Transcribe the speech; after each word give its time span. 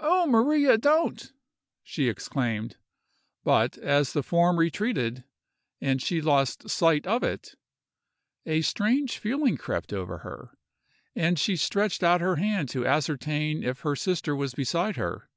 "Oh, 0.00 0.24
Maria, 0.26 0.78
don't!" 0.78 1.34
she 1.82 2.08
exclaimed; 2.08 2.78
but 3.42 3.76
as 3.76 4.14
the 4.14 4.22
form 4.22 4.56
retreated, 4.58 5.22
and 5.82 6.00
she 6.00 6.22
lost 6.22 6.70
sight 6.70 7.06
of 7.06 7.22
it, 7.22 7.54
a 8.46 8.62
strange 8.62 9.18
feeling 9.18 9.58
crept 9.58 9.92
over 9.92 10.20
her, 10.20 10.56
and 11.14 11.38
she 11.38 11.56
stretched 11.56 12.02
out 12.02 12.22
her 12.22 12.36
hand 12.36 12.70
to 12.70 12.86
ascertain 12.86 13.62
if 13.62 13.80
her 13.80 13.94
sister 13.94 14.34
was 14.34 14.54
beside 14.54 14.96
her. 14.96 15.28